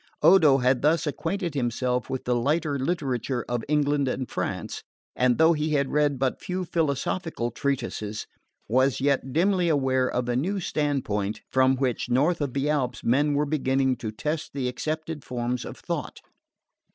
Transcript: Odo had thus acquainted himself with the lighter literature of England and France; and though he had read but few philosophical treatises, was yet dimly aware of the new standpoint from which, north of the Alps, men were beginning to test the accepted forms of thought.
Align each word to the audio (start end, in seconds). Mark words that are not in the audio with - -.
Odo 0.23 0.57
had 0.57 0.81
thus 0.81 1.05
acquainted 1.05 1.53
himself 1.53 2.09
with 2.09 2.23
the 2.23 2.33
lighter 2.35 2.79
literature 2.79 3.45
of 3.47 3.63
England 3.67 4.07
and 4.07 4.27
France; 4.31 4.83
and 5.15 5.37
though 5.37 5.53
he 5.53 5.73
had 5.73 5.91
read 5.91 6.17
but 6.17 6.41
few 6.41 6.65
philosophical 6.65 7.51
treatises, 7.51 8.25
was 8.67 8.99
yet 8.99 9.31
dimly 9.31 9.69
aware 9.69 10.09
of 10.09 10.25
the 10.25 10.35
new 10.35 10.59
standpoint 10.59 11.41
from 11.51 11.75
which, 11.75 12.09
north 12.09 12.41
of 12.41 12.55
the 12.55 12.67
Alps, 12.67 13.03
men 13.03 13.35
were 13.35 13.45
beginning 13.45 13.95
to 13.97 14.09
test 14.11 14.53
the 14.55 14.67
accepted 14.67 15.23
forms 15.23 15.63
of 15.63 15.77
thought. 15.77 16.19